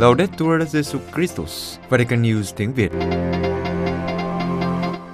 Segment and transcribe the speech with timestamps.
[0.00, 2.92] Laudetur Jesu Christus, Vatican News tiếng Việt.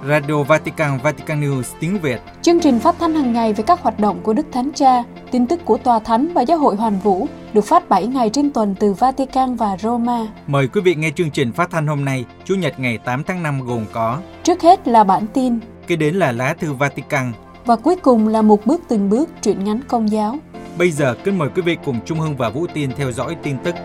[0.07, 2.21] Radio Vatican, Vatican News tiếng Việt.
[2.41, 5.47] Chương trình phát thanh hàng ngày về các hoạt động của Đức Thánh Cha, tin
[5.47, 8.75] tức của Tòa Thánh và Giáo hội Hoàn Vũ được phát 7 ngày trên tuần
[8.79, 10.27] từ Vatican và Roma.
[10.47, 13.43] Mời quý vị nghe chương trình phát thanh hôm nay, Chủ nhật ngày 8 tháng
[13.43, 17.33] 5 gồm có Trước hết là bản tin, Kế đến là lá thư Vatican.
[17.65, 20.37] và cuối cùng là một bước từng bước truyện ngắn công giáo.
[20.77, 23.57] Bây giờ kính mời quý vị cùng Trung Hưng và Vũ Tiên theo dõi tin
[23.63, 23.75] tức.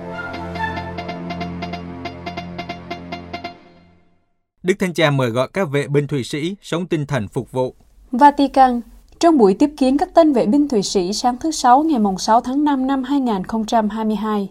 [4.63, 7.75] Đức Thánh Cha mời gọi các vệ binh Thụy Sĩ sống tinh thần phục vụ.
[8.13, 8.81] Vatican
[9.21, 12.19] Trong buổi tiếp kiến các tân vệ binh Thụy Sĩ sáng thứ Sáu ngày mùng
[12.19, 14.49] 6 tháng 5 năm 2022,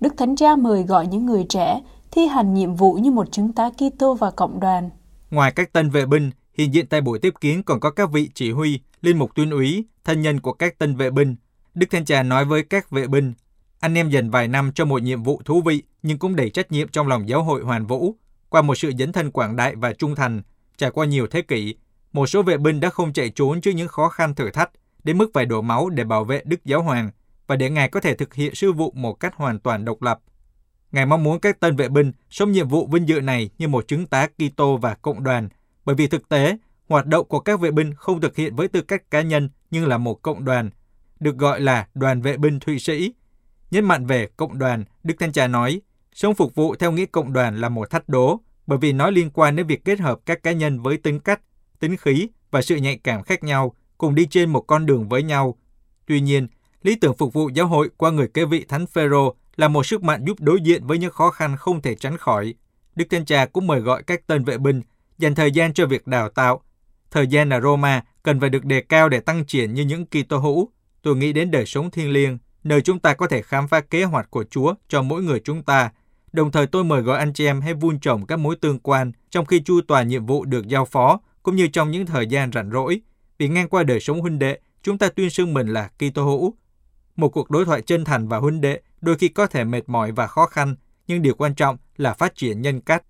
[0.00, 3.52] Đức Thánh Cha mời gọi những người trẻ thi hành nhiệm vụ như một chứng
[3.52, 4.90] tá Kitô và cộng đoàn.
[5.30, 8.30] Ngoài các tân vệ binh, hiện diện tại buổi tiếp kiến còn có các vị
[8.34, 11.36] chỉ huy, linh mục tuyên úy, thân nhân của các tân vệ binh.
[11.74, 13.32] Đức Thánh Cha nói với các vệ binh,
[13.80, 16.72] anh em dành vài năm cho một nhiệm vụ thú vị nhưng cũng đầy trách
[16.72, 18.14] nhiệm trong lòng giáo hội hoàn vũ.
[18.54, 20.42] Qua một sự dấn thân quảng đại và trung thành,
[20.76, 21.74] trải qua nhiều thế kỷ,
[22.12, 24.70] một số vệ binh đã không chạy trốn trước những khó khăn thử thách,
[25.04, 27.10] đến mức phải đổ máu để bảo vệ Đức Giáo Hoàng
[27.46, 30.20] và để Ngài có thể thực hiện sư vụ một cách hoàn toàn độc lập.
[30.92, 33.88] Ngài mong muốn các tân vệ binh sống nhiệm vụ vinh dự này như một
[33.88, 35.48] chứng tá Kitô và cộng đoàn,
[35.84, 36.56] bởi vì thực tế,
[36.88, 39.86] hoạt động của các vệ binh không thực hiện với tư cách cá nhân nhưng
[39.86, 40.70] là một cộng đoàn,
[41.20, 43.14] được gọi là đoàn vệ binh Thụy Sĩ.
[43.70, 45.80] Nhấn mạnh về cộng đoàn, Đức Thánh Cha nói,
[46.14, 49.30] sống phục vụ theo nghĩa cộng đoàn là một thách đố, bởi vì nó liên
[49.30, 51.40] quan đến việc kết hợp các cá nhân với tính cách,
[51.80, 55.22] tính khí và sự nhạy cảm khác nhau, cùng đi trên một con đường với
[55.22, 55.58] nhau.
[56.06, 56.48] Tuy nhiên,
[56.82, 60.02] lý tưởng phục vụ giáo hội qua người kế vị Thánh Phêrô là một sức
[60.02, 62.54] mạnh giúp đối diện với những khó khăn không thể tránh khỏi.
[62.94, 64.82] Đức Thánh Cha cũng mời gọi các tên vệ binh
[65.18, 66.62] dành thời gian cho việc đào tạo.
[67.10, 70.38] Thời gian ở Roma cần phải được đề cao để tăng triển như những Kitô
[70.38, 70.68] hữu.
[71.02, 74.04] Tôi nghĩ đến đời sống thiêng liêng, nơi chúng ta có thể khám phá kế
[74.04, 75.90] hoạch của Chúa cho mỗi người chúng ta.
[76.34, 79.12] Đồng thời tôi mời gọi anh chị em hãy vun trồng các mối tương quan
[79.30, 82.52] trong khi chu toàn nhiệm vụ được giao phó, cũng như trong những thời gian
[82.52, 83.00] rảnh rỗi.
[83.38, 86.54] Vì ngang qua đời sống huynh đệ, chúng ta tuyên xưng mình là Kitô hữu.
[87.16, 90.12] Một cuộc đối thoại chân thành và huynh đệ đôi khi có thể mệt mỏi
[90.12, 93.02] và khó khăn, nhưng điều quan trọng là phát triển nhân cách.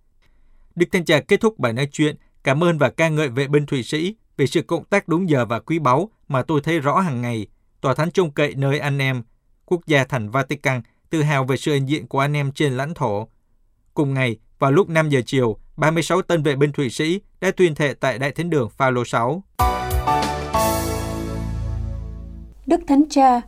[0.74, 3.66] Đức Thánh Cha kết thúc bài nói chuyện, cảm ơn và ca ngợi vệ binh
[3.66, 7.00] Thụy Sĩ vì sự cộng tác đúng giờ và quý báu mà tôi thấy rõ
[7.00, 7.46] hàng ngày.
[7.80, 9.22] Tòa thánh trông cậy nơi anh em,
[9.64, 10.82] quốc gia thành Vatican
[11.14, 13.28] tự hào về sự hiện diện của anh em trên lãnh thổ.
[13.94, 17.74] Cùng ngày, vào lúc 5 giờ chiều, 36 tân vệ binh Thụy Sĩ đã tuyên
[17.74, 19.42] thệ tại Đại Thánh đường Phaolô 6.
[22.66, 23.40] Đức Thánh Cha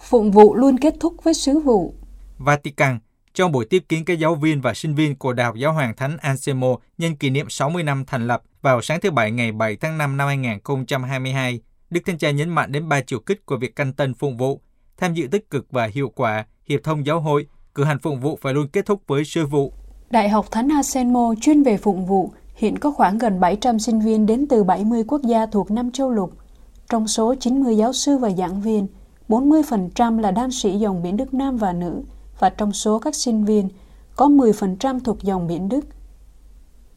[0.00, 1.94] Phụng vụ luôn kết thúc với sứ vụ.
[2.38, 2.98] Vatican
[3.34, 5.96] trong buổi tiếp kiến các giáo viên và sinh viên của Đại học Giáo hoàng
[5.96, 9.76] Thánh Anselmo nhân kỷ niệm 60 năm thành lập vào sáng thứ Bảy ngày 7
[9.76, 11.60] tháng 5 năm 2022,
[11.90, 14.60] Đức Thánh Cha nhấn mạnh đến ba chiều kích của việc canh tân phụng vụ,
[14.98, 18.38] tham dự tích cực và hiệu quả, hiệp thông giáo hội, cử hành phụng vụ
[18.42, 19.72] phải luôn kết thúc với sư vụ.
[20.10, 24.26] Đại học Thánh Asenmo chuyên về phụng vụ hiện có khoảng gần 700 sinh viên
[24.26, 26.32] đến từ 70 quốc gia thuộc năm châu lục.
[26.90, 28.86] Trong số 90 giáo sư và giảng viên,
[29.28, 32.02] 40% là đan sĩ dòng biển Đức Nam và nữ,
[32.38, 33.68] và trong số các sinh viên,
[34.16, 35.86] có 10% thuộc dòng biển Đức.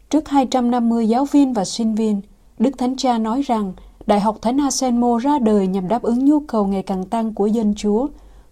[0.10, 2.22] Trước 250 giáo viên và sinh viên,
[2.60, 3.74] Đức Thánh Cha nói rằng
[4.08, 7.48] Đại học Thánh Asenmo ra đời nhằm đáp ứng nhu cầu ngày càng tăng của
[7.48, 8.08] dân Chúa,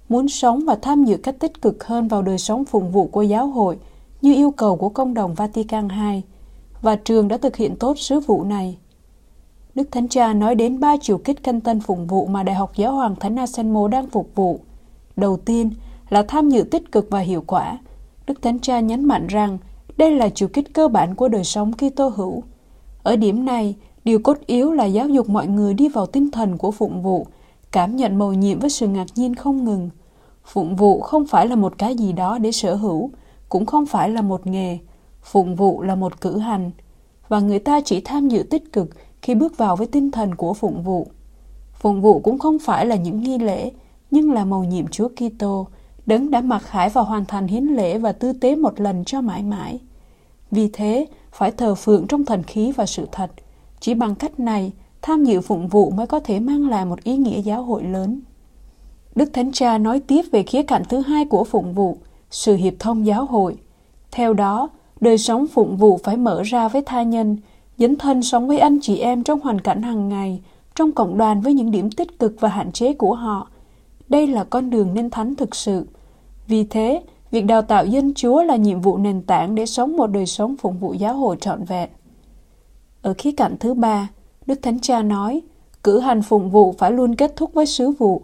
[0.10, 3.22] muốn sống và tham dự cách tích cực hơn vào đời sống phụng vụ của
[3.22, 3.78] giáo hội
[4.22, 6.22] như yêu cầu của công đồng Vatican II,
[6.82, 8.78] và trường đã thực hiện tốt sứ vụ này.
[9.76, 12.72] Đức Thánh Cha nói đến ba chiều kích canh tân phụng vụ mà Đại học
[12.76, 14.60] Giáo hoàng Thánh Asenmo đang phục vụ.
[15.16, 15.70] Đầu tiên
[16.10, 17.78] là tham dự tích cực và hiệu quả.
[18.28, 19.58] Đức Thánh Cha nhấn mạnh rằng
[19.98, 22.44] đây là chiều kích cơ bản của đời sống Kitô hữu.
[23.04, 26.58] Ở điểm này, điều cốt yếu là giáo dục mọi người đi vào tinh thần
[26.58, 27.28] của phụng vụ,
[27.72, 29.90] cảm nhận mầu nhiệm với sự ngạc nhiên không ngừng.
[30.46, 33.12] Phụng vụ không phải là một cái gì đó để sở hữu,
[33.50, 34.78] cũng không phải là một nghề.
[35.22, 36.72] Phụng vụ là một cử hành,
[37.28, 38.90] và người ta chỉ tham dự tích cực
[39.22, 41.08] khi bước vào với tinh thần của phụng vụ.
[41.74, 43.72] Phụng vụ cũng không phải là những nghi lễ,
[44.12, 45.68] nhưng là mầu nhiệm Chúa Kitô,
[46.06, 49.22] đấng đã mặc khải và hoàn thành hiến lễ và tư tế một lần cho
[49.22, 49.80] mãi mãi.
[50.52, 53.32] Vì thế, phải thờ phượng trong thần khí và sự thật.
[53.86, 54.72] Chỉ bằng cách này,
[55.02, 58.22] tham dự phụng vụ mới có thể mang lại một ý nghĩa giáo hội lớn.
[59.16, 61.98] Đức Thánh Cha nói tiếp về khía cạnh thứ hai của phụng vụ,
[62.30, 63.58] sự hiệp thông giáo hội.
[64.12, 64.70] Theo đó,
[65.02, 67.38] đời sống phụng vụ phải mở ra với tha nhân,
[67.78, 70.42] dấn thân sống với anh chị em trong hoàn cảnh hàng ngày,
[70.76, 73.48] trong cộng đoàn với những điểm tích cực và hạn chế của họ.
[74.10, 75.88] Đây là con đường nên thánh thực sự.
[76.48, 80.08] Vì thế, việc đào tạo dân Chúa là nhiệm vụ nền tảng để sống một
[80.08, 81.90] đời sống phụng vụ giáo hội trọn vẹn.
[83.06, 84.10] Ở khía cạnh thứ ba,
[84.46, 85.42] Đức Thánh Cha nói,
[85.84, 88.22] cử hành phụng vụ phải luôn kết thúc với sứ vụ.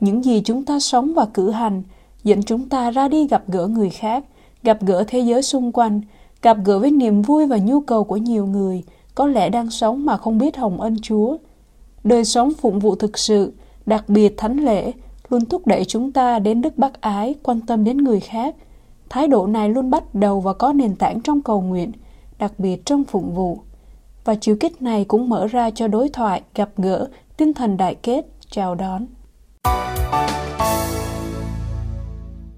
[0.00, 1.82] Những gì chúng ta sống và cử hành
[2.24, 4.24] dẫn chúng ta ra đi gặp gỡ người khác,
[4.62, 6.00] gặp gỡ thế giới xung quanh,
[6.42, 8.82] gặp gỡ với niềm vui và nhu cầu của nhiều người,
[9.14, 11.36] có lẽ đang sống mà không biết hồng ân Chúa.
[12.04, 13.52] Đời sống phụng vụ thực sự,
[13.86, 14.92] đặc biệt thánh lễ,
[15.28, 18.54] luôn thúc đẩy chúng ta đến đức bác ái, quan tâm đến người khác.
[19.08, 21.92] Thái độ này luôn bắt đầu và có nền tảng trong cầu nguyện,
[22.38, 23.58] đặc biệt trong phụng vụ.
[24.26, 27.94] Và chiều kích này cũng mở ra cho đối thoại, gặp gỡ, tinh thần đại
[27.94, 29.06] kết, chào đón.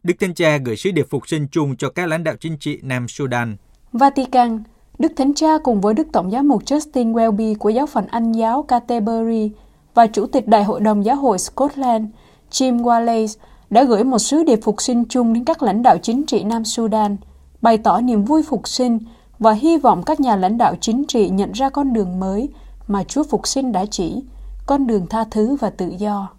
[0.03, 2.79] Đức Thánh Cha gửi sứ điệp phục sinh chung cho các lãnh đạo chính trị
[2.83, 3.57] Nam Sudan.
[3.93, 4.63] Vatican,
[4.99, 8.33] Đức Thánh Cha cùng với Đức Tổng giám mục Justin Welby của giáo phận Anh
[8.33, 9.51] giáo Canterbury
[9.95, 12.05] và Chủ tịch Đại hội đồng Giáo hội Scotland
[12.51, 13.39] Jim Wallace
[13.71, 16.65] đã gửi một sứ điệp phục sinh chung đến các lãnh đạo chính trị Nam
[16.65, 17.17] Sudan,
[17.63, 18.99] bày tỏ niềm vui phục sinh
[19.39, 22.49] và hy vọng các nhà lãnh đạo chính trị nhận ra con đường mới
[22.87, 24.23] mà Chúa Phục sinh đã chỉ,
[24.67, 26.31] con đường tha thứ và tự do.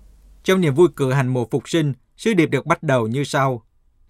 [0.43, 3.63] Trong niềm vui cử hành mùa phục sinh, sứ điệp được bắt đầu như sau.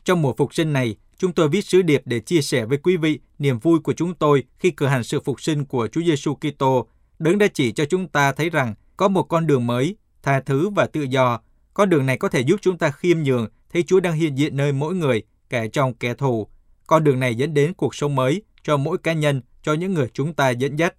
[0.04, 2.98] Trong mùa phục sinh này, chúng tôi viết sứ điệp để chia sẻ với quý
[2.98, 6.36] vị niềm vui của chúng tôi khi cử hành sự phục sinh của Chúa Giêsu
[6.36, 6.88] Kitô,
[7.20, 10.70] đấng đã chỉ cho chúng ta thấy rằng có một con đường mới, tha thứ
[10.70, 11.40] và tự do.
[11.74, 14.58] Con đường này có thể giúp chúng ta khiêm nhường, thấy Chúa đang hiện diện
[14.58, 16.48] nơi mỗi người, kẻ trong kẻ thù.
[16.88, 20.08] Con đường này dẫn đến cuộc sống mới cho mỗi cá nhân, cho những người
[20.14, 20.94] chúng ta dẫn dắt.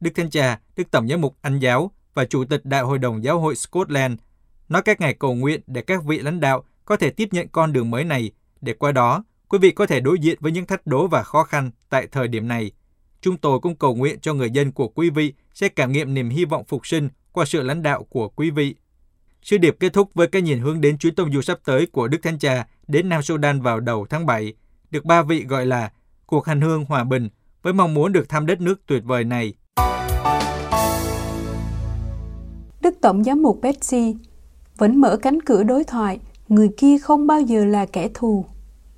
[0.00, 3.24] Đức Thánh Cha, Đức Tổng giám mục Anh giáo và Chủ tịch Đại hội đồng
[3.24, 4.18] Giáo hội Scotland
[4.68, 7.72] nói các ngày cầu nguyện để các vị lãnh đạo có thể tiếp nhận con
[7.72, 8.30] đường mới này,
[8.60, 11.44] để qua đó quý vị có thể đối diện với những thách đố và khó
[11.44, 12.72] khăn tại thời điểm này.
[13.20, 16.28] Chúng tôi cũng cầu nguyện cho người dân của quý vị sẽ cảm nghiệm niềm
[16.30, 18.74] hy vọng phục sinh qua sự lãnh đạo của quý vị.
[19.42, 22.08] Sứ điệp kết thúc với cái nhìn hướng đến chuyến tông du sắp tới của
[22.08, 24.54] Đức Thánh Cha đến Nam Sudan vào đầu tháng 7,
[24.90, 25.92] được ba vị gọi là
[26.30, 27.28] cuộc hành hương hòa bình
[27.62, 29.54] với mong muốn được thăm đất nước tuyệt vời này.
[32.80, 34.16] Đức Tổng giám mục Betsy
[34.78, 38.44] vẫn mở cánh cửa đối thoại, người kia không bao giờ là kẻ thù.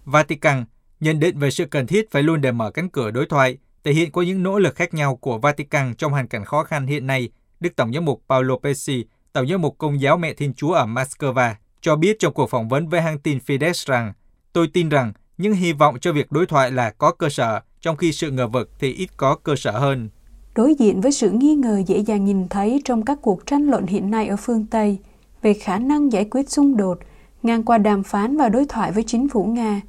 [0.04, 0.64] Vatican
[1.00, 3.92] nhận định về sự cần thiết phải luôn để mở cánh cửa đối thoại, thể
[3.92, 7.06] hiện qua những nỗ lực khác nhau của Vatican trong hoàn cảnh khó khăn hiện
[7.06, 7.28] nay.
[7.60, 10.86] Đức Tổng giám mục Paolo Pesci, Tổng giám mục Công giáo Mẹ Thiên Chúa ở
[10.86, 14.12] Moscow, cho biết trong cuộc phỏng vấn với hãng tin Fides rằng
[14.52, 17.96] Tôi tin rằng nhưng hy vọng cho việc đối thoại là có cơ sở, trong
[17.96, 20.08] khi sự ngờ vực thì ít có cơ sở hơn.
[20.54, 23.86] Đối diện với sự nghi ngờ dễ dàng nhìn thấy trong các cuộc tranh luận
[23.86, 24.98] hiện nay ở phương Tây
[25.42, 26.98] về khả năng giải quyết xung đột,
[27.42, 29.80] ngang qua đàm phán và đối thoại với chính phủ Nga,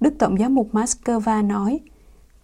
[0.00, 1.80] Đức Tổng giám mục Moscow nói,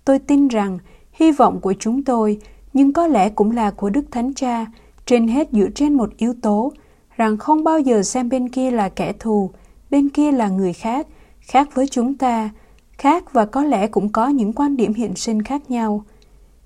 [0.05, 0.79] Tôi tin rằng
[1.13, 2.39] hy vọng của chúng tôi,
[2.73, 4.67] nhưng có lẽ cũng là của Đức Thánh Cha,
[5.07, 6.73] trên hết dựa trên một yếu tố,
[7.17, 9.51] rằng không bao giờ xem bên kia là kẻ thù,
[9.91, 11.07] bên kia là người khác,
[11.47, 12.51] khác với chúng ta,
[12.99, 16.05] khác và có lẽ cũng có những quan điểm hiện sinh khác nhau.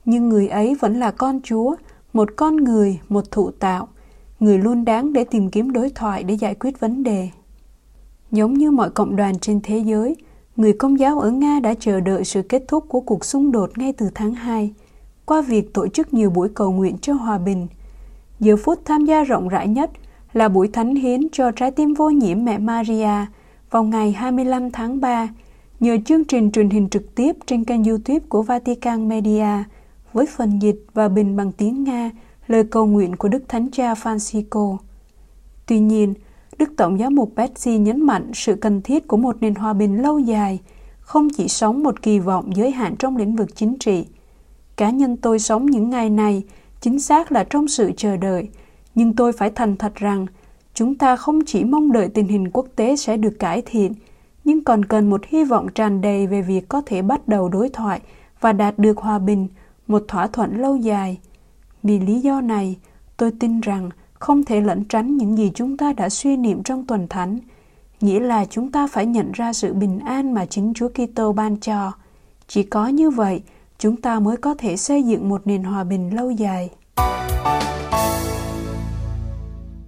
[0.05, 1.75] Nhưng người ấy vẫn là con Chúa,
[2.13, 3.89] một con người, một thụ tạo,
[4.41, 7.29] người luôn đáng để tìm kiếm đối thoại để giải quyết vấn đề.
[8.31, 10.17] Giống như mọi cộng đoàn trên thế giới,
[10.57, 13.79] người công giáo ở Nga đã chờ đợi sự kết thúc của cuộc xung đột
[13.79, 14.73] ngay từ tháng 2
[15.27, 17.67] qua việc tổ chức nhiều buổi cầu nguyện cho hòa bình.
[18.41, 19.91] Giờ phút tham gia rộng rãi nhất
[20.33, 23.27] là buổi thánh hiến cho trái tim vô nhiễm mẹ Maria
[23.71, 25.29] vào ngày 25 tháng 3
[25.81, 29.65] nhờ chương trình truyền hình trực tiếp trên kênh YouTube của Vatican Media
[30.13, 32.11] với phần dịch và bình bằng tiếng Nga
[32.47, 34.77] lời cầu nguyện của Đức Thánh Cha Francisco.
[35.67, 36.15] Tuy nhiên,
[36.59, 40.03] Đức Tổng giám mục Betsy nhấn mạnh sự cần thiết của một nền hòa bình
[40.03, 40.61] lâu dài,
[41.01, 44.07] không chỉ sống một kỳ vọng giới hạn trong lĩnh vực chính trị.
[44.77, 46.43] Cá nhân tôi sống những ngày này
[46.81, 48.49] chính xác là trong sự chờ đợi,
[48.95, 50.27] nhưng tôi phải thành thật rằng
[50.75, 53.95] chúng ta không chỉ mong đợi tình hình quốc tế sẽ được cải thiện,
[54.45, 57.69] nhưng còn cần một hy vọng tràn đầy về việc có thể bắt đầu đối
[57.69, 58.01] thoại
[58.41, 59.49] và đạt được hòa bình,
[59.87, 61.19] một thỏa thuận lâu dài.
[61.83, 62.77] Vì lý do này,
[63.17, 66.87] tôi tin rằng không thể lẩn tránh những gì chúng ta đã suy niệm trong
[66.87, 67.39] tuần thánh,
[68.01, 71.57] nghĩa là chúng ta phải nhận ra sự bình an mà chính Chúa Kitô ban
[71.57, 71.93] cho.
[72.49, 73.43] Chỉ có như vậy,
[73.79, 76.71] chúng ta mới có thể xây dựng một nền hòa bình lâu dài.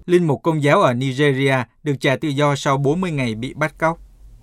[0.06, 3.78] Linh mục công giáo ở Nigeria được trả tự do sau 40 ngày bị bắt
[3.78, 3.98] cóc.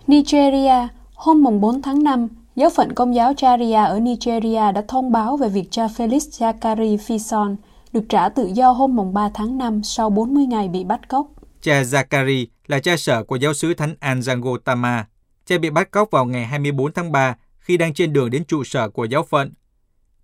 [0.07, 5.37] Nigeria, hôm 4 tháng 5, giáo phận công giáo Charia ở Nigeria đã thông báo
[5.37, 7.55] về việc cha Felix Zakari Fison
[7.93, 11.27] được trả tự do hôm 3 tháng 5 sau 40 ngày bị bắt cóc.
[11.61, 15.07] Cha Zakari là cha sở của giáo sứ Thánh Anjango Tama.
[15.45, 18.63] Cha bị bắt cóc vào ngày 24 tháng 3 khi đang trên đường đến trụ
[18.63, 19.53] sở của giáo phận.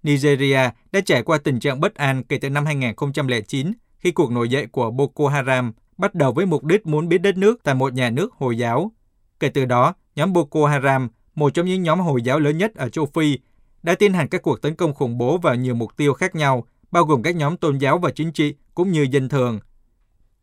[0.04, 3.72] Nigeria đã trải qua tình trạng bất an kể từ năm 2009
[4.06, 7.38] khi cuộc nổi dậy của Boko Haram bắt đầu với mục đích muốn biến đất
[7.38, 8.92] nước thành một nhà nước Hồi giáo.
[9.40, 12.90] Kể từ đó, nhóm Boko Haram, một trong những nhóm Hồi giáo lớn nhất ở
[12.90, 13.40] châu Phi,
[13.84, 16.68] đã tiến hành các cuộc tấn công khủng bố vào nhiều mục tiêu khác nhau,
[16.92, 19.60] bao gồm các nhóm tôn giáo và chính trị cũng như dân thường.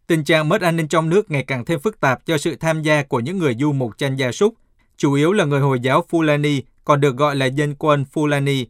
[0.06, 2.82] Tình trạng mất an ninh trong nước ngày càng thêm phức tạp do sự tham
[2.82, 4.54] gia của những người du mục chăn gia súc,
[4.96, 8.64] chủ yếu là người Hồi giáo Fulani, còn được gọi là dân quân Fulani.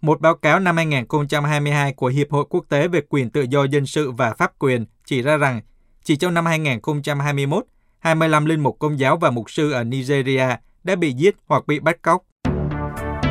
[0.00, 3.86] Một báo cáo năm 2022 của Hiệp hội Quốc tế về quyền tự do dân
[3.86, 5.60] sự và pháp quyền chỉ ra rằng
[6.02, 7.64] chỉ trong năm 2021,
[7.98, 10.46] 25 linh mục công giáo và mục sư ở Nigeria
[10.84, 12.22] đã bị giết hoặc bị bắt cóc.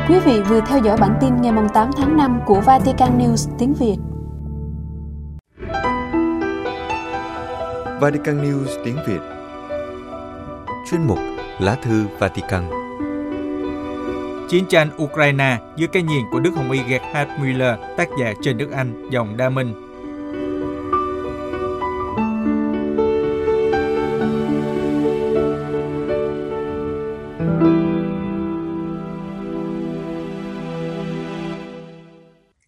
[0.08, 3.74] Quý vị vừa theo dõi bản tin ngày 8 tháng 5 của Vatican News tiếng
[3.74, 3.96] Việt.
[8.00, 9.20] Vatican News tiếng Việt
[10.90, 11.18] Chuyên mục
[11.58, 12.77] Lá thư Vatican
[14.48, 18.58] Chiến tranh Ukraine dưới cái nhìn của Đức Hồng Y Gerhard Müller, tác giả trên
[18.58, 19.72] Đức Anh, dòng Đa Minh.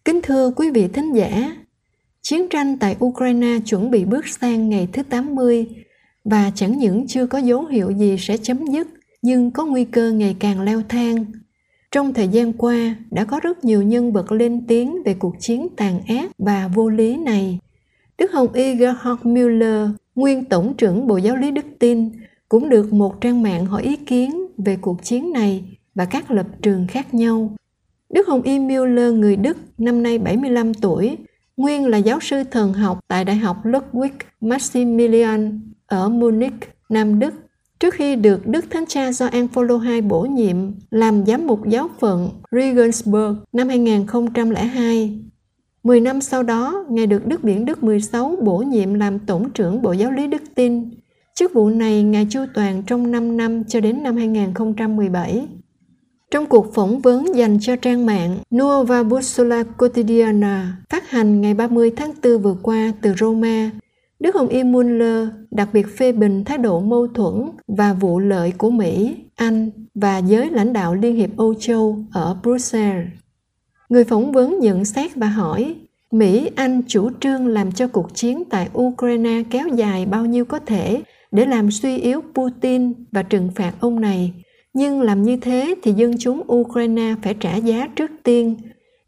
[0.05, 1.55] Kính thưa quý vị thính giả,
[2.21, 5.67] chiến tranh tại Ukraine chuẩn bị bước sang ngày thứ 80
[6.23, 8.87] và chẳng những chưa có dấu hiệu gì sẽ chấm dứt
[9.21, 11.25] nhưng có nguy cơ ngày càng leo thang.
[11.91, 15.67] Trong thời gian qua, đã có rất nhiều nhân vật lên tiếng về cuộc chiến
[15.77, 17.59] tàn ác và vô lý này.
[18.17, 22.09] Đức Hồng Y Gerhard Müller, nguyên Tổng trưởng Bộ Giáo lý Đức Tin,
[22.49, 25.63] cũng được một trang mạng hỏi ý kiến về cuộc chiến này
[25.95, 27.55] và các lập trường khác nhau.
[28.09, 31.17] Đức Hồng Y Müller, người Đức, năm nay 75 tuổi,
[31.57, 34.09] nguyên là giáo sư thần học tại Đại học Ludwig
[34.41, 36.53] Maximilian ở Munich,
[36.89, 37.33] Nam Đức.
[37.81, 40.57] Trước khi được Đức Thánh Cha Gioan Phaolô II bổ nhiệm
[40.91, 45.19] làm giám mục giáo phận Regensburg năm 2002.
[45.83, 49.81] Mười năm sau đó, Ngài được Đức Biển Đức 16 bổ nhiệm làm Tổng trưởng
[49.81, 50.89] Bộ Giáo lý Đức Tin.
[51.35, 55.47] Chức vụ này Ngài chu toàn trong 5 năm cho đến năm 2017.
[56.31, 61.91] Trong cuộc phỏng vấn dành cho trang mạng Nuova Bussola Quotidiana phát hành ngày 30
[61.97, 63.71] tháng 4 vừa qua từ Roma,
[64.21, 68.53] Đức Hồng Y Muller đặc biệt phê bình thái độ mâu thuẫn và vụ lợi
[68.57, 73.07] của Mỹ, Anh và giới lãnh đạo Liên hiệp Âu Châu ở Brussels.
[73.89, 75.75] Người phỏng vấn nhận xét và hỏi,
[76.11, 80.59] Mỹ, Anh chủ trương làm cho cuộc chiến tại Ukraine kéo dài bao nhiêu có
[80.59, 81.01] thể
[81.31, 84.33] để làm suy yếu Putin và trừng phạt ông này.
[84.73, 88.55] Nhưng làm như thế thì dân chúng Ukraine phải trả giá trước tiên.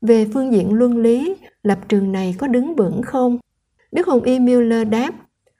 [0.01, 3.37] Về phương diện luân lý, lập trường này có đứng vững không?
[3.93, 5.11] Đức Hồng Y Miller đáp,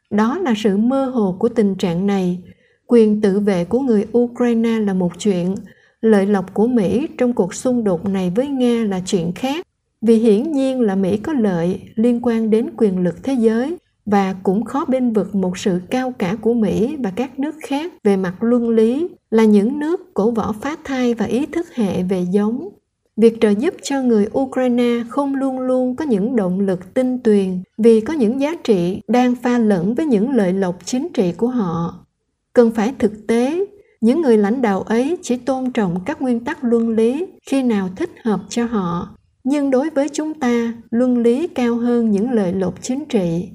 [0.09, 2.43] đó là sự mơ hồ của tình trạng này.
[2.87, 5.55] Quyền tự vệ của người Ukraine là một chuyện,
[6.01, 9.67] lợi lộc của Mỹ trong cuộc xung đột này với Nga là chuyện khác.
[10.01, 14.35] Vì hiển nhiên là Mỹ có lợi liên quan đến quyền lực thế giới và
[14.43, 18.17] cũng khó bên vực một sự cao cả của Mỹ và các nước khác về
[18.17, 22.25] mặt luân lý là những nước cổ võ phá thai và ý thức hệ về
[22.31, 22.69] giống.
[23.17, 27.63] Việc trợ giúp cho người Ukraine không luôn luôn có những động lực tinh tuyền
[27.77, 31.47] vì có những giá trị đang pha lẫn với những lợi lộc chính trị của
[31.47, 32.05] họ.
[32.53, 33.65] Cần phải thực tế,
[34.03, 37.89] những người lãnh đạo ấy chỉ tôn trọng các nguyên tắc luân lý khi nào
[37.95, 42.53] thích hợp cho họ nhưng đối với chúng ta luân lý cao hơn những lợi
[42.53, 43.49] lộc chính trị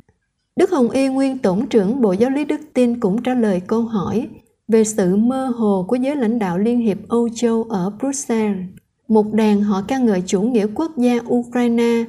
[0.56, 3.82] đức hồng y nguyên tổng trưởng bộ giáo lý đức tin cũng trả lời câu
[3.82, 4.28] hỏi
[4.68, 8.56] về sự mơ hồ của giới lãnh đạo liên hiệp âu châu ở bruxelles
[9.08, 12.04] một đàn họ ca ngợi chủ nghĩa quốc gia ukraine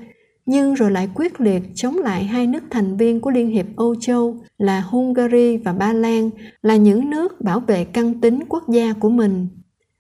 [0.46, 3.96] nhưng rồi lại quyết liệt chống lại hai nước thành viên của Liên hiệp Âu
[3.96, 6.30] Châu là Hungary và Ba Lan
[6.62, 9.48] là những nước bảo vệ căn tính quốc gia của mình.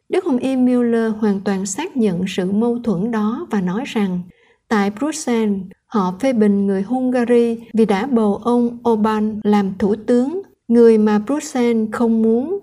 [0.09, 4.21] Đức Hồng Y Mueller hoàn toàn xác nhận sự mâu thuẫn đó và nói rằng
[4.67, 10.41] tại Bruxelles, họ phê bình người Hungary vì đã bầu ông Orbán làm thủ tướng,
[10.67, 12.59] người mà Bruxelles không muốn.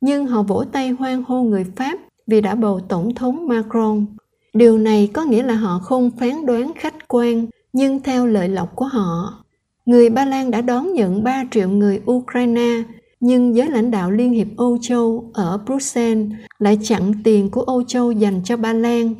[0.00, 4.06] Nhưng họ vỗ tay hoan hô người Pháp vì đã bầu tổng thống Macron.
[4.54, 8.76] Điều này có nghĩa là họ không phán đoán khách quan, nhưng theo lợi lộc
[8.76, 9.44] của họ.
[9.86, 12.82] Người Ba Lan đã đón nhận 3 triệu người Ukraine
[13.20, 17.82] nhưng giới lãnh đạo Liên hiệp Âu Châu ở Bruxelles lại chặn tiền của Âu
[17.82, 19.14] Châu dành cho Ba Lan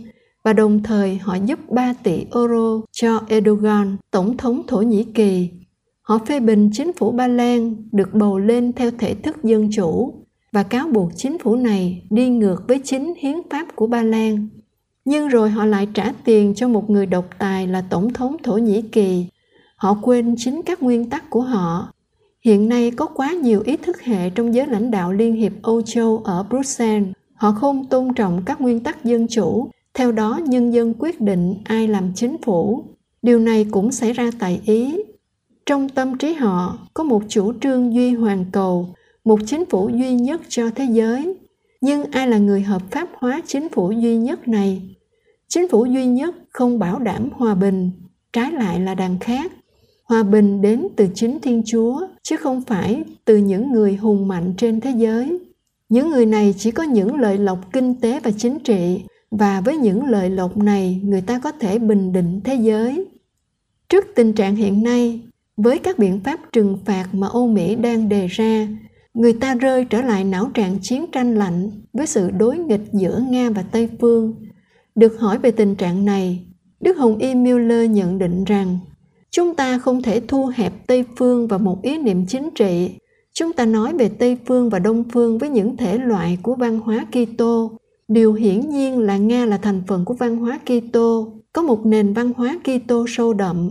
[0.45, 5.51] và đồng thời họ giúp 3 tỷ euro cho Erdogan, tổng thống Thổ Nhĩ Kỳ.
[6.03, 10.15] Họ phê bình chính phủ Ba Lan được bầu lên theo thể thức dân chủ
[10.55, 14.49] và cáo buộc chính phủ này đi ngược với chính hiến pháp của Ba Lan.
[15.05, 18.57] Nhưng rồi họ lại trả tiền cho một người độc tài là tổng thống Thổ
[18.57, 19.27] Nhĩ Kỳ.
[19.77, 21.95] Họ quên chính các nguyên tắc của họ
[22.45, 25.83] Hiện nay có quá nhiều ý thức hệ trong giới lãnh đạo Liên hiệp Âu
[25.83, 27.09] Châu ở Bruxelles.
[27.35, 31.55] Họ không tôn trọng các nguyên tắc dân chủ, theo đó nhân dân quyết định
[31.65, 32.85] ai làm chính phủ.
[33.23, 34.97] Điều này cũng xảy ra tại Ý.
[35.67, 40.15] Trong tâm trí họ có một chủ trương duy hoàn cầu, một chính phủ duy
[40.15, 41.35] nhất cho thế giới.
[41.81, 44.83] Nhưng ai là người hợp pháp hóa chính phủ duy nhất này?
[45.49, 47.91] Chính phủ duy nhất không bảo đảm hòa bình,
[48.33, 49.53] trái lại là đàn khác
[50.05, 54.55] hòa bình đến từ chính thiên chúa chứ không phải từ những người hùng mạnh
[54.57, 55.39] trên thế giới
[55.89, 59.01] những người này chỉ có những lợi lộc kinh tế và chính trị
[59.31, 63.07] và với những lợi lộc này người ta có thể bình định thế giới
[63.89, 65.21] trước tình trạng hiện nay
[65.57, 68.69] với các biện pháp trừng phạt mà âu mỹ đang đề ra
[69.15, 73.23] người ta rơi trở lại não trạng chiến tranh lạnh với sự đối nghịch giữa
[73.31, 74.35] nga và tây phương.
[74.95, 76.47] Được hỏi về tình trạng này,
[76.81, 78.79] đức hồng y miller nhận định rằng,
[79.31, 82.91] chúng ta không thể thu hẹp tây phương vào một ý niệm chính trị.
[83.35, 86.81] Chúng ta nói về tây phương và đông phương với những thể loại của văn
[86.81, 87.79] hóa kitô.
[88.09, 91.33] Điều hiển nhiên là nga là thành phần của văn hóa kitô.
[91.53, 93.71] Có một nền văn hóa kitô sâu đậm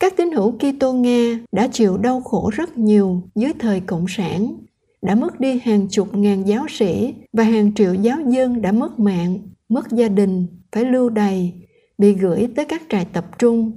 [0.00, 4.56] các tín hữu Kitô Nga đã chịu đau khổ rất nhiều dưới thời Cộng sản,
[5.02, 8.98] đã mất đi hàng chục ngàn giáo sĩ và hàng triệu giáo dân đã mất
[8.98, 11.52] mạng, mất gia đình, phải lưu đày,
[11.98, 13.72] bị gửi tới các trại tập trung.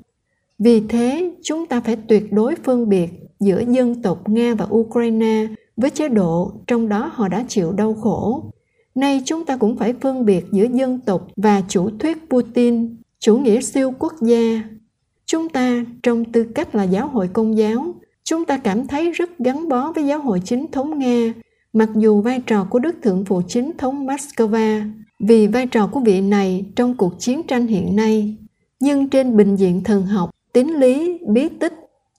[0.59, 3.09] Vì thế, chúng ta phải tuyệt đối phân biệt
[3.39, 5.47] giữa dân tộc Nga và Ukraine
[5.77, 8.51] với chế độ trong đó họ đã chịu đau khổ.
[8.95, 13.37] Nay chúng ta cũng phải phân biệt giữa dân tộc và chủ thuyết Putin, chủ
[13.37, 14.63] nghĩa siêu quốc gia
[15.27, 19.39] chúng ta trong tư cách là giáo hội công giáo, chúng ta cảm thấy rất
[19.39, 21.33] gắn bó với giáo hội chính thống nga,
[21.73, 24.81] mặc dù vai trò của đức thượng phụ chính thống moscow
[25.19, 28.35] vì vai trò của vị này trong cuộc chiến tranh hiện nay
[28.79, 31.73] nhưng trên bình diện thần học tín lý, bí tích,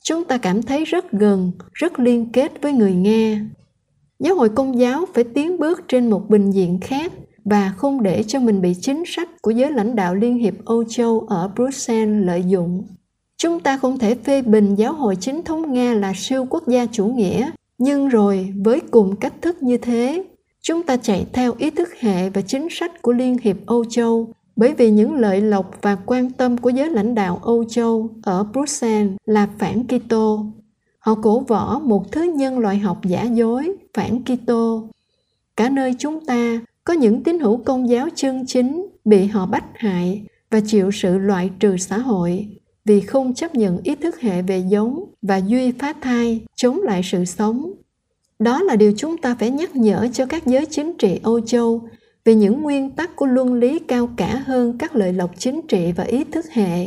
[0.04, 3.40] chúng ta cảm thấy rất gần, rất liên kết với người nga
[4.18, 7.12] giáo hội công giáo phải tiến bước trên một bình diện khác
[7.44, 10.84] và không để cho mình bị chính sách của giới lãnh đạo Liên hiệp Âu
[10.84, 12.86] Châu ở Bruxelles lợi dụng.
[13.38, 16.86] Chúng ta không thể phê bình giáo hội chính thống Nga là siêu quốc gia
[16.86, 20.24] chủ nghĩa, nhưng rồi với cùng cách thức như thế,
[20.62, 24.32] chúng ta chạy theo ý thức hệ và chính sách của Liên hiệp Âu Châu
[24.56, 28.44] bởi vì những lợi lộc và quan tâm của giới lãnh đạo Âu Châu ở
[28.44, 30.46] Bruxelles là phản Kitô.
[30.98, 34.88] Họ cổ võ một thứ nhân loại học giả dối, phản Kitô.
[35.56, 39.64] Cả nơi chúng ta có những tín hữu công giáo chân chính bị họ bắt
[39.74, 42.48] hại và chịu sự loại trừ xã hội
[42.88, 47.00] vì không chấp nhận ý thức hệ về giống và duy phá thai chống lại
[47.04, 47.72] sự sống.
[48.38, 51.82] Đó là điều chúng ta phải nhắc nhở cho các giới chính trị Âu Châu
[52.24, 55.92] về những nguyên tắc của luân lý cao cả hơn các lợi lộc chính trị
[55.96, 56.86] và ý thức hệ.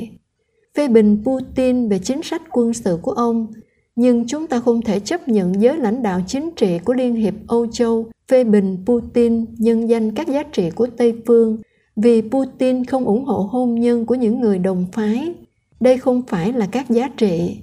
[0.75, 3.47] Phê bình Putin về chính sách quân sự của ông,
[3.95, 7.33] nhưng chúng ta không thể chấp nhận giới lãnh đạo chính trị của Liên hiệp
[7.47, 11.57] Âu Châu phê bình Putin nhân danh các giá trị của Tây phương
[11.95, 15.33] vì Putin không ủng hộ hôn nhân của những người đồng phái
[15.81, 17.61] đây không phải là các giá trị.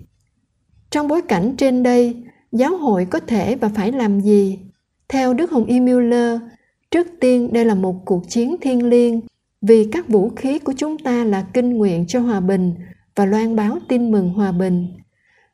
[0.90, 2.16] Trong bối cảnh trên đây
[2.52, 4.58] giáo hội có thể và phải làm gì?
[5.08, 6.40] Theo đức hồng y Müller,
[6.90, 9.20] trước tiên đây là một cuộc chiến thiên liêng
[9.62, 12.74] vì các vũ khí của chúng ta là kinh nguyện cho hòa bình
[13.16, 14.86] và loan báo tin mừng hòa bình.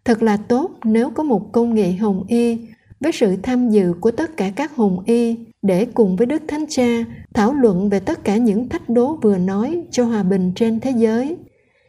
[0.05, 2.59] Thật là tốt nếu có một công nghệ hồng y
[3.01, 6.65] với sự tham dự của tất cả các hồng y để cùng với đức thánh
[6.69, 10.81] cha thảo luận về tất cả những thách đố vừa nói cho hòa bình trên
[10.81, 11.37] thế giới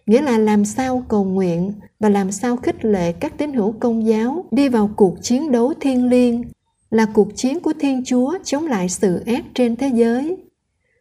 [0.06, 4.08] nghĩa là làm sao cầu nguyện và làm sao khích lệ các tín hữu công
[4.08, 6.44] giáo đi vào cuộc chiến đấu thiên liêng,
[6.90, 10.38] là cuộc chiến của thiên chúa chống lại sự ác trên thế giới.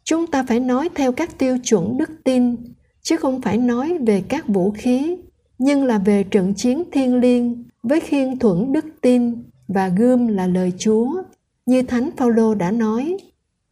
[0.04, 2.56] Chúng ta phải nói theo các tiêu chuẩn đức tin,
[3.02, 5.16] chứ không phải nói về các vũ khí,
[5.58, 10.46] nhưng là về trận chiến thiên liêng với khiên thuẫn đức tin và gươm là
[10.46, 11.22] lời chúa,
[11.66, 13.16] như thánh phaolô đã nói.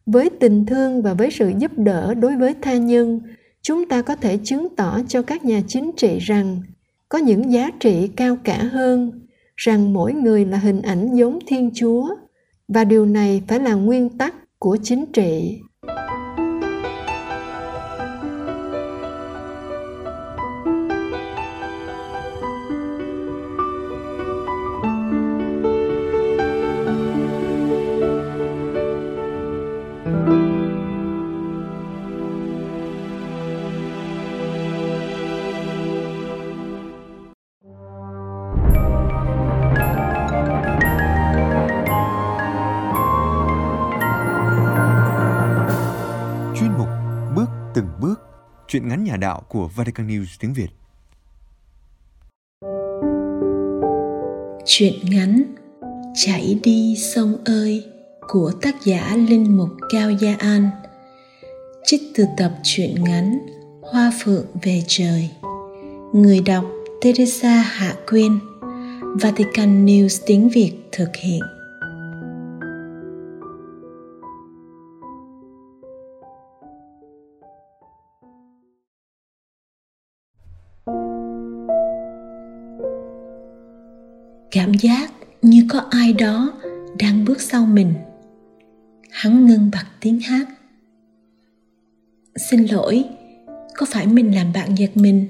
[0.05, 3.21] Với tình thương và với sự giúp đỡ đối với tha nhân
[3.63, 6.61] chúng ta có thể chứng tỏ cho các nhà chính trị rằng
[7.09, 11.71] có những giá trị cao cả hơn, rằng mỗi người là hình ảnh giống thiên
[11.75, 12.15] chúa,
[12.67, 15.59] và điều này phải là nguyên tắc của chính trị.
[48.73, 50.69] Chuyện ngắn nhà đạo của Vatican News tiếng Việt.
[54.65, 55.43] Chuyện ngắn
[56.15, 57.85] Chảy đi sông ơi
[58.27, 60.69] của tác giả Linh Mục Cao Gia An.
[61.85, 63.39] Trích từ tập truyện ngắn
[63.81, 65.29] Hoa Phượng về trời.
[66.13, 66.65] Người đọc
[67.01, 68.39] Teresa Hạ Quyên.
[69.21, 71.41] Vatican News tiếng Việt thực hiện.
[84.83, 86.53] Giác như có ai đó
[86.99, 87.93] đang bước sau mình.
[89.11, 90.47] Hắn ngưng bặt tiếng hát.
[92.35, 93.03] Xin lỗi,
[93.75, 95.27] có phải mình làm bạn giật mình?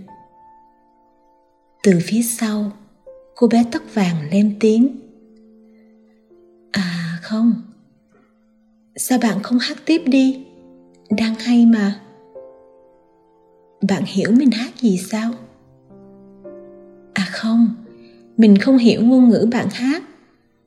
[1.84, 2.72] Từ phía sau,
[3.36, 5.00] cô bé tóc vàng lên tiếng.
[6.72, 7.54] À không.
[8.96, 10.46] Sao bạn không hát tiếp đi?
[11.18, 12.00] Đang hay mà.
[13.90, 15.32] Bạn hiểu mình hát gì sao?
[17.14, 17.83] À không
[18.38, 20.04] mình không hiểu ngôn ngữ bạn hát,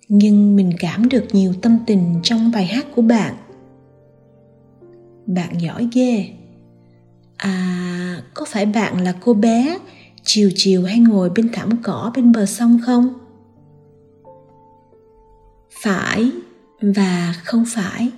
[0.09, 3.35] nhưng mình cảm được nhiều tâm tình trong bài hát của bạn.
[5.27, 6.29] Bạn giỏi ghê.
[7.37, 9.79] À có phải bạn là cô bé
[10.25, 13.09] chiều chiều hay ngồi bên thảm cỏ bên bờ sông không?
[15.83, 16.31] Phải
[16.81, 18.11] và không phải.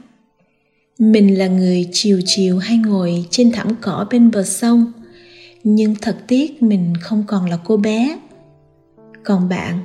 [0.99, 4.93] Mình là người chiều chiều hay ngồi trên thảm cỏ bên bờ sông,
[5.65, 8.19] nhưng thật tiếc mình không còn là cô bé
[9.25, 9.81] còn bạn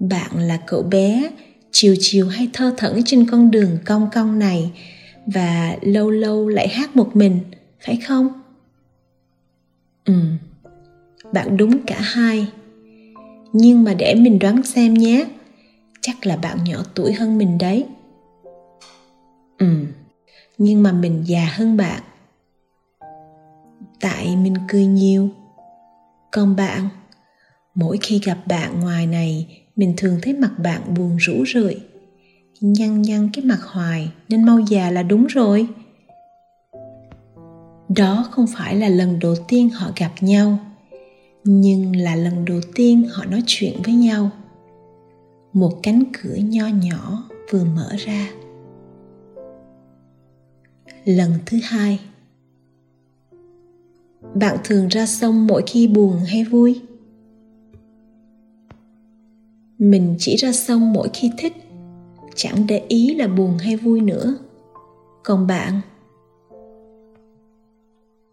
[0.00, 1.30] bạn là cậu bé,
[1.70, 4.72] chiều chiều hay thơ thẩn trên con đường cong cong này
[5.26, 7.40] và lâu lâu lại hát một mình,
[7.80, 8.28] phải không?
[10.04, 10.14] Ừ
[11.32, 12.46] bạn đúng cả hai.
[13.52, 15.26] Nhưng mà để mình đoán xem nhé,
[16.00, 17.86] chắc là bạn nhỏ tuổi hơn mình đấy.
[19.58, 19.66] Ừ
[20.58, 22.02] nhưng mà mình già hơn bạn.
[24.00, 25.28] Tại mình cười nhiều.
[26.32, 26.88] Còn bạn?
[27.74, 31.76] Mỗi khi gặp bạn ngoài này, mình thường thấy mặt bạn buồn rũ rượi.
[32.60, 35.68] Nhăn nhăn cái mặt hoài, nên mau già là đúng rồi.
[37.88, 40.58] Đó không phải là lần đầu tiên họ gặp nhau,
[41.44, 44.30] nhưng là lần đầu tiên họ nói chuyện với nhau.
[45.52, 48.30] Một cánh cửa nho nhỏ vừa mở ra.
[51.04, 52.00] Lần thứ hai.
[54.34, 56.80] Bạn thường ra sông mỗi khi buồn hay vui?
[59.90, 61.52] Mình chỉ ra sông mỗi khi thích.
[62.34, 64.36] Chẳng để ý là buồn hay vui nữa.
[65.22, 65.80] Còn bạn?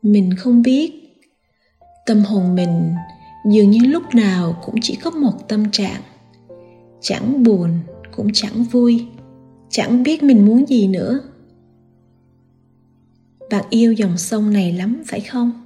[0.01, 0.93] Mình không biết.
[2.05, 2.93] Tâm hồn mình
[3.51, 6.01] dường như lúc nào cũng chỉ có một tâm trạng.
[7.01, 7.69] Chẳng buồn,
[8.15, 9.07] cũng chẳng vui.
[9.69, 11.19] Chẳng biết mình muốn gì nữa.
[13.49, 15.65] Bạn yêu dòng sông này lắm, phải không?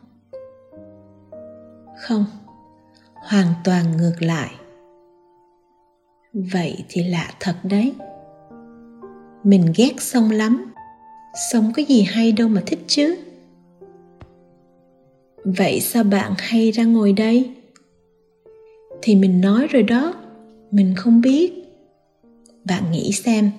[2.07, 2.25] Không.
[3.13, 4.51] Hoàn toàn ngược lại
[6.35, 7.93] vậy thì lạ thật đấy.
[9.43, 10.73] Mình ghét sông lắm.
[11.51, 13.15] Sông có gì hay đâu mà thích chứ.
[15.43, 17.51] Vậy sao bạn hay ra ngồi đây?
[19.01, 20.13] Thì mình nói rồi đó,
[20.71, 21.53] mình không biết.
[22.65, 23.51] Bạn nghĩ xem,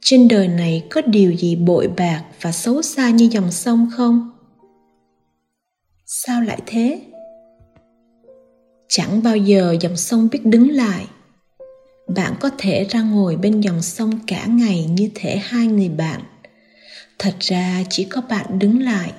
[0.00, 4.30] trên đời này có điều gì bội bạc và xấu xa như dòng sông không?
[6.06, 7.02] Sao lại thế?
[8.88, 11.06] Chẳng bao giờ dòng sông biết đứng lại
[12.14, 16.20] bạn có thể ra ngồi bên dòng sông cả ngày như thể hai người bạn.
[17.18, 19.12] Thật ra chỉ có bạn đứng lại,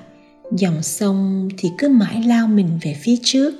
[0.52, 3.54] dòng sông thì cứ mãi lao mình về phía trước.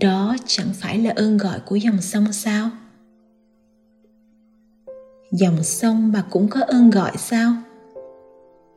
[0.00, 2.70] Đó chẳng phải là ơn gọi của dòng sông sao?
[5.32, 7.52] Dòng sông mà cũng có ơn gọi sao?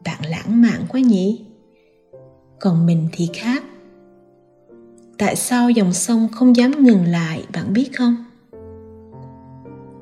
[0.06, 1.46] Bạn lãng mạn quá nhỉ?
[2.60, 3.64] Còn mình thì khác
[5.20, 8.26] tại sao dòng sông không dám ngừng lại, bạn biết không?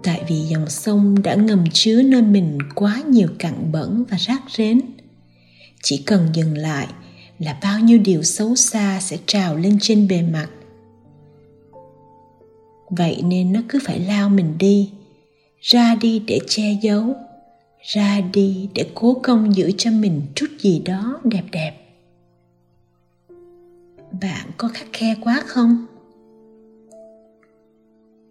[0.04, 4.42] Tại vì dòng sông đã ngầm chứa nơi mình quá nhiều cặn bẩn và rác
[4.58, 4.82] rến.
[5.84, 6.88] Chỉ cần dừng lại
[7.40, 10.48] là bao nhiêu điều xấu xa sẽ trào lên trên bề mặt.
[12.90, 14.90] Vậy nên nó cứ phải lao mình đi,
[15.62, 17.16] ra đi để che giấu,
[17.94, 21.87] ra đi để cố công giữ cho mình chút gì đó đẹp đẹp
[24.12, 25.86] bạn có khắc khe quá không?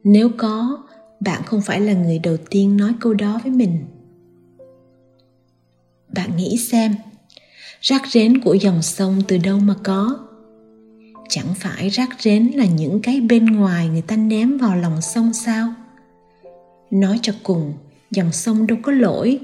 [0.04, 0.82] Nếu có,
[1.20, 3.78] bạn không phải là người đầu tiên nói câu đó với mình.
[6.14, 6.94] Bạn nghĩ xem,
[7.80, 10.18] rác rến của dòng sông từ đâu mà có?
[11.28, 15.32] Chẳng phải rác rến là những cái bên ngoài người ta ném vào lòng sông
[15.32, 15.74] sao?
[16.90, 17.72] Nói cho cùng,
[18.10, 19.40] dòng sông đâu có lỗi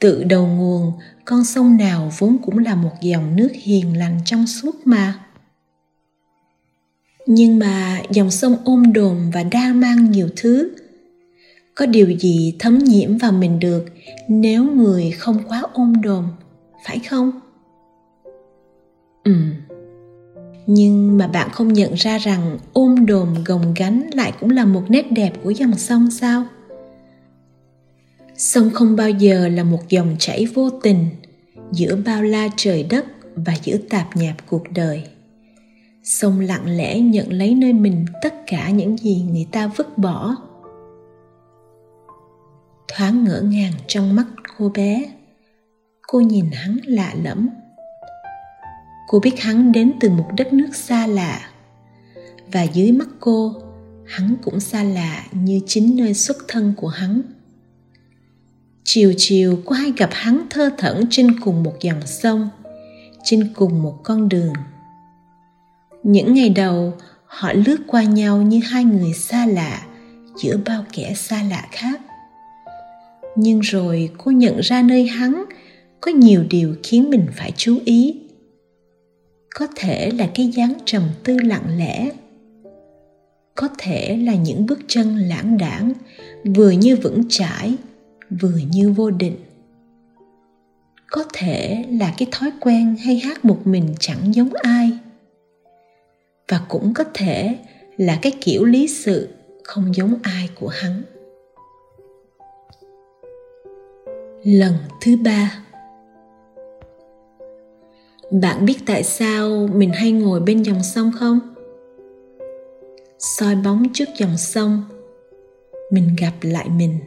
[0.00, 0.92] tự đầu nguồn,
[1.24, 5.14] con sông nào vốn cũng là một dòng nước hiền lành trong suốt mà.
[7.26, 10.70] Nhưng mà dòng sông ôm đồm và đa mang nhiều thứ.
[11.74, 13.84] Có điều gì thấm nhiễm vào mình được
[14.28, 16.28] nếu người không quá ôm đồm
[16.84, 17.40] phải không?
[19.24, 19.32] Ừ
[20.72, 24.82] nhưng mà bạn không nhận ra rằng ôm đồm gồng gánh lại cũng là một
[24.88, 26.44] nét đẹp của dòng sông sao?
[28.40, 31.06] Sông không bao giờ là một dòng chảy vô tình
[31.72, 35.04] giữa bao la trời đất và giữa tạp nhạp cuộc đời.
[36.04, 40.36] Sông lặng lẽ nhận lấy nơi mình tất cả những gì người ta vứt bỏ.
[42.88, 44.26] Thoáng ngỡ ngàng trong mắt
[44.58, 45.04] cô bé,
[46.06, 47.48] cô nhìn hắn lạ lẫm.
[49.08, 51.50] Cô biết hắn đến từ một đất nước xa lạ
[52.52, 53.54] và dưới mắt cô,
[54.06, 57.22] hắn cũng xa lạ như chính nơi xuất thân của hắn
[58.92, 62.48] chiều chiều cô hay gặp hắn thơ thẩn trên cùng một dòng sông,
[63.24, 64.52] trên cùng một con đường.
[66.02, 66.92] Những ngày đầu,
[67.26, 69.86] họ lướt qua nhau như hai người xa lạ,
[70.42, 72.00] giữa bao kẻ xa lạ khác.
[73.36, 75.44] Nhưng rồi cô nhận ra nơi hắn
[76.00, 78.20] có nhiều điều khiến mình phải chú ý.
[79.54, 82.10] Có thể là cái dáng trầm tư lặng lẽ,
[83.54, 85.92] có thể là những bước chân lãng đãng
[86.54, 87.76] vừa như vững chãi
[88.30, 89.36] vừa như vô định.
[91.10, 94.98] Có thể là cái thói quen hay hát một mình chẳng giống ai.
[96.48, 97.58] Và cũng có thể
[97.96, 99.28] là cái kiểu lý sự
[99.64, 101.02] không giống ai của hắn.
[104.44, 105.64] Lần thứ ba.
[108.30, 111.40] Bạn biết tại sao mình hay ngồi bên dòng sông không?
[113.18, 114.82] Soi bóng trước dòng sông,
[115.90, 116.98] mình gặp lại mình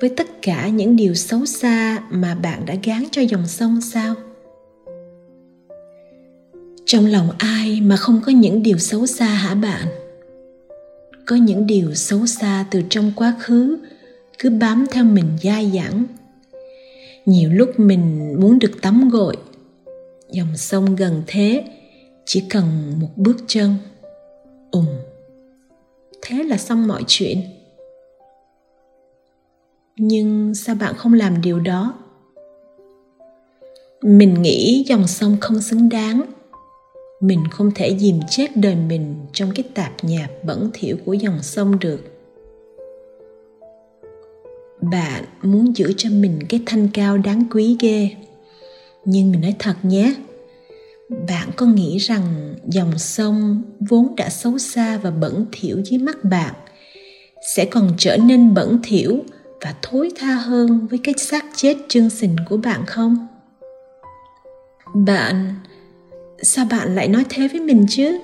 [0.00, 4.14] với tất cả những điều xấu xa mà bạn đã gán cho dòng sông sao?
[6.86, 9.86] Trong lòng ai mà không có những điều xấu xa hả bạn?
[11.26, 13.78] Có những điều xấu xa từ trong quá khứ
[14.38, 16.04] cứ bám theo mình dai dẳng.
[17.26, 19.36] Nhiều lúc mình muốn được tắm gội,
[20.30, 21.64] dòng sông gần thế
[22.24, 23.74] chỉ cần một bước chân.
[24.70, 24.86] Ùm,
[26.22, 27.40] thế là xong mọi chuyện
[30.02, 31.94] nhưng sao bạn không làm điều đó?
[34.02, 36.22] Mình nghĩ dòng sông không xứng đáng.
[37.20, 41.42] Mình không thể dìm chết đời mình trong cái tạp nhạp bẩn thỉu của dòng
[41.42, 42.00] sông được.
[44.80, 48.10] Bạn muốn giữ cho mình cái thanh cao đáng quý ghê.
[49.04, 50.14] Nhưng mình nói thật nhé,
[51.28, 56.24] bạn có nghĩ rằng dòng sông vốn đã xấu xa và bẩn thỉu dưới mắt
[56.24, 56.54] bạn
[57.54, 59.22] sẽ còn trở nên bẩn thỉu
[59.60, 63.26] và thối tha hơn với cái xác chết chương sình của bạn không?
[64.94, 65.54] Bạn,
[66.42, 68.18] sao bạn lại nói thế với mình chứ?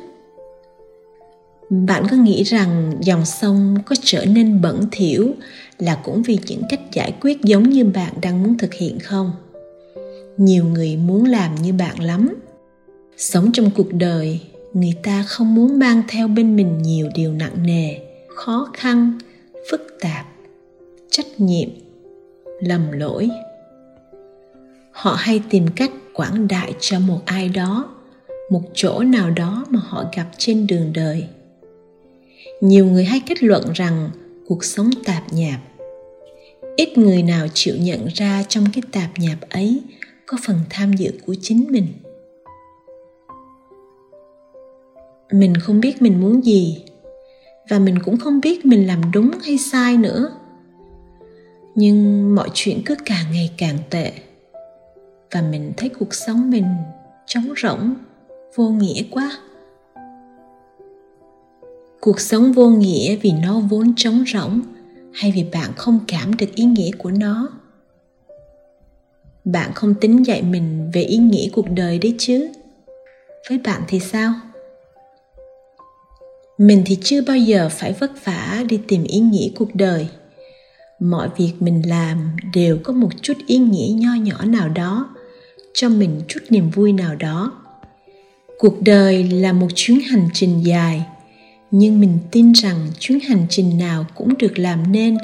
[1.70, 5.34] Bạn có nghĩ rằng dòng sông có trở nên bẩn thỉu
[5.78, 9.32] là cũng vì những cách giải quyết giống như bạn đang muốn thực hiện không?
[10.36, 12.34] Nhiều người muốn làm như bạn lắm.
[13.16, 14.40] Sống trong cuộc đời,
[14.72, 17.96] người ta không muốn mang theo bên mình nhiều điều nặng nề,
[18.28, 19.18] khó khăn,
[19.70, 20.35] phức tạp
[21.10, 21.68] trách nhiệm,
[22.60, 23.30] lầm lỗi.
[24.92, 27.94] Họ hay tìm cách quảng đại cho một ai đó,
[28.50, 31.26] một chỗ nào đó mà họ gặp trên đường đời.
[32.60, 34.10] Nhiều người hay kết luận rằng
[34.46, 35.60] cuộc sống tạp nhạp.
[36.76, 39.82] Ít người nào chịu nhận ra trong cái tạp nhạp ấy
[40.26, 41.86] có phần tham dự của chính mình.
[45.32, 46.84] Mình không biết mình muốn gì
[47.70, 50.30] và mình cũng không biết mình làm đúng hay sai nữa
[51.76, 54.12] nhưng mọi chuyện cứ càng ngày càng tệ.
[55.30, 56.66] Và mình thấy cuộc sống mình
[57.26, 57.94] trống rỗng,
[58.54, 59.38] vô nghĩa quá.
[62.00, 64.60] Cuộc sống vô nghĩa vì nó vốn trống rỗng
[65.12, 67.48] hay vì bạn không cảm được ý nghĩa của nó?
[69.44, 72.48] Bạn không tính dạy mình về ý nghĩa cuộc đời đấy chứ?
[73.48, 74.32] Với bạn thì sao?
[76.58, 80.08] Mình thì chưa bao giờ phải vất vả đi tìm ý nghĩa cuộc đời
[81.00, 85.14] mọi việc mình làm đều có một chút ý nghĩa nho nhỏ nào đó,
[85.74, 87.52] cho mình chút niềm vui nào đó.
[88.58, 91.02] Cuộc đời là một chuyến hành trình dài,
[91.70, 95.16] nhưng mình tin rằng chuyến hành trình nào cũng được làm nên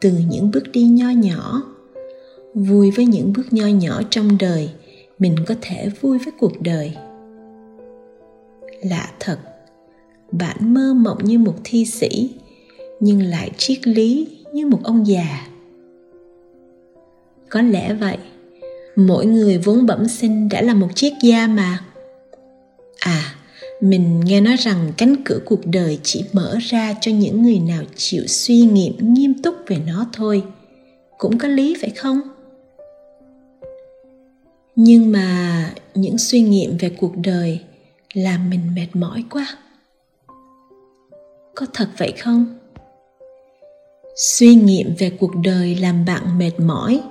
[0.00, 1.62] từ những bước đi nho nhỏ.
[2.54, 4.68] Vui với những bước nho nhỏ trong đời,
[5.18, 6.92] mình có thể vui với cuộc đời.
[8.82, 9.38] Lạ thật,
[10.32, 12.30] bạn mơ mộng như một thi sĩ,
[13.00, 15.46] nhưng lại triết lý như một ông già.
[17.48, 18.18] Có lẽ vậy,
[18.96, 21.84] mỗi người vốn bẩm sinh đã là một chiếc da mà.
[22.98, 23.34] À
[23.80, 27.82] mình nghe nói rằng cánh cửa cuộc đời chỉ mở ra cho những người nào
[27.96, 30.42] chịu suy nghiệm nghiêm túc về nó thôi.
[31.18, 32.20] Cũng có lý phải không?
[34.76, 37.60] Nhưng mà những suy nghiệm về cuộc đời
[38.14, 39.58] làm mình mệt mỏi quá.
[41.54, 42.58] Có thật vậy không?
[44.16, 47.02] Suy nghiệm về cuộc đời làm bạn mệt mỏi.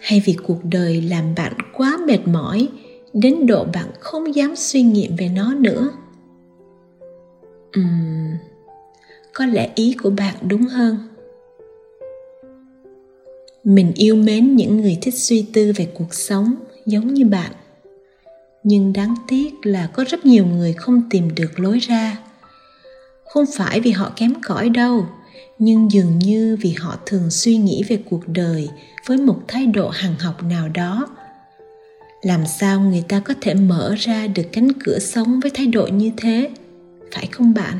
[0.00, 2.68] Hay vì cuộc đời làm bạn quá mệt mỏi
[3.12, 5.90] đến độ bạn không dám suy nghiệm về nó nữa?
[7.80, 8.36] Uhm,
[9.32, 10.96] có lẽ ý của bạn đúng hơn.
[13.64, 16.54] Mình yêu mến những người thích suy tư về cuộc sống
[16.86, 17.52] giống như bạn.
[18.62, 22.18] Nhưng đáng tiếc là có rất nhiều người không tìm được lối ra.
[23.24, 25.06] Không phải vì họ kém cỏi đâu
[25.60, 28.68] nhưng dường như vì họ thường suy nghĩ về cuộc đời
[29.06, 31.06] với một thái độ hằng học nào đó,
[32.22, 35.86] làm sao người ta có thể mở ra được cánh cửa sống với thái độ
[35.86, 36.50] như thế,
[37.12, 37.76] phải không bạn?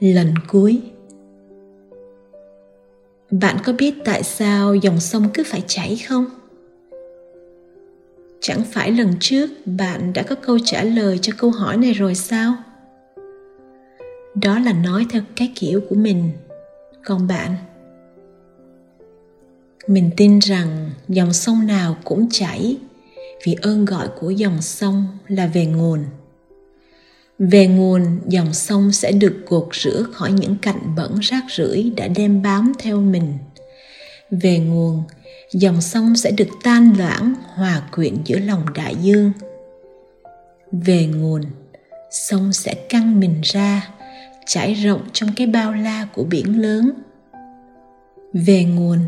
[0.00, 0.82] Lần cuối.
[3.30, 6.26] Bạn có biết tại sao dòng sông cứ phải chảy không?
[8.40, 12.14] Chẳng phải lần trước bạn đã có câu trả lời cho câu hỏi này rồi
[12.14, 12.54] sao?
[14.34, 16.30] Đó là nói theo cái kiểu của mình.
[17.04, 17.54] Còn bạn?
[19.86, 22.76] Mình tin rằng dòng sông nào cũng chảy,
[23.46, 26.04] vì ơn gọi của dòng sông là về nguồn.
[27.38, 32.08] Về nguồn, dòng sông sẽ được gột rửa khỏi những cạnh bẩn rác rưởi đã
[32.08, 33.32] đem bám theo mình.
[34.30, 35.02] Về nguồn,
[35.52, 39.32] dòng sông sẽ được tan loãng, hòa quyện giữa lòng đại dương.
[40.72, 41.42] Về nguồn,
[42.10, 43.93] sông sẽ căng mình ra
[44.46, 46.90] trải rộng trong cái bao la của biển lớn.
[48.32, 48.98] Về nguồn,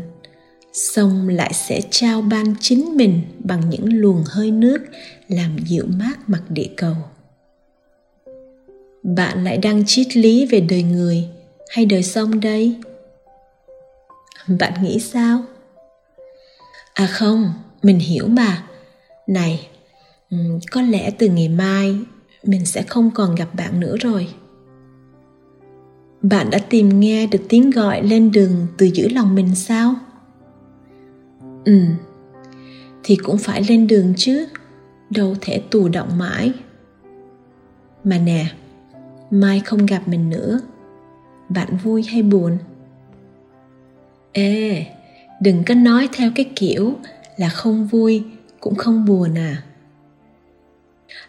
[0.73, 4.77] sông lại sẽ trao ban chính mình bằng những luồng hơi nước
[5.27, 6.95] làm dịu mát mặt địa cầu.
[9.03, 11.29] Bạn lại đang triết lý về đời người
[11.69, 12.75] hay đời sông đây?
[14.59, 15.43] Bạn nghĩ sao?
[16.93, 18.63] À không, mình hiểu mà.
[19.27, 19.67] Này
[20.71, 21.95] có lẽ từ ngày mai
[22.43, 24.27] mình sẽ không còn gặp bạn nữa rồi
[26.21, 29.95] bạn đã tìm nghe được tiếng gọi lên đường từ giữa lòng mình sao?
[31.65, 31.81] Ừ
[33.07, 34.47] thì cũng phải lên đường chứ,
[35.09, 36.53] đâu thể tù động mãi.
[38.03, 38.45] Mà nè,
[39.31, 40.59] mai không gặp mình nữa,
[41.49, 42.57] bạn vui hay buồn?
[44.31, 44.85] Ê,
[45.41, 46.93] đừng có nói theo cái kiểu
[47.37, 48.23] là không vui
[48.59, 49.63] cũng không buồn à.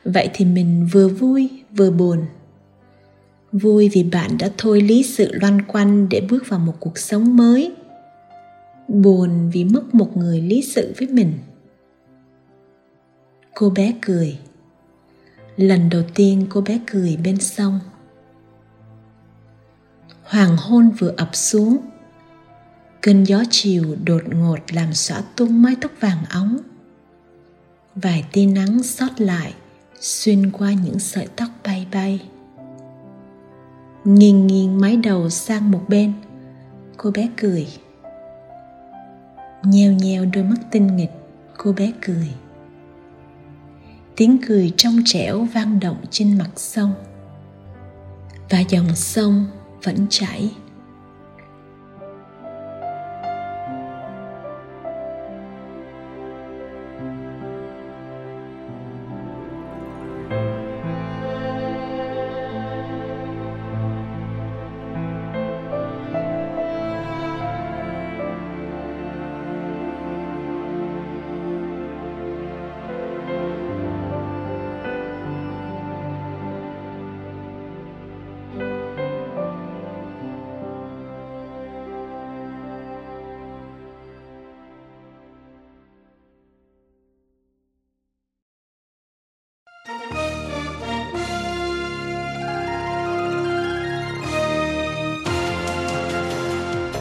[0.05, 2.27] Vậy thì mình vừa vui vừa buồn
[3.52, 7.37] vui vì bạn đã thôi lý sự loanh quanh để bước vào một cuộc sống
[7.37, 7.72] mới.
[8.88, 11.32] Buồn vì mất một người lý sự với mình.
[13.54, 14.38] Cô bé cười.
[15.56, 17.80] Lần đầu tiên cô bé cười bên sông.
[20.22, 21.76] Hoàng hôn vừa ập xuống.
[23.00, 26.58] Cơn gió chiều đột ngột làm xõa tung mái tóc vàng óng
[28.02, 29.54] vài tia nắng sót lại,
[30.00, 32.20] xuyên qua những sợi tóc bay bay
[34.04, 36.12] nghiêng nghiêng mái đầu sang một bên.
[36.96, 37.68] Cô bé cười.
[39.64, 41.12] Nheo nheo đôi mắt tinh nghịch,
[41.56, 42.30] cô bé cười.
[44.16, 46.92] Tiếng cười trong trẻo vang động trên mặt sông.
[48.50, 49.46] Và dòng sông
[49.82, 50.50] vẫn chảy.